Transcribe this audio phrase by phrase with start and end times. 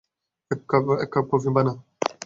[0.51, 1.25] এক cup
[1.31, 1.73] coffee বানা।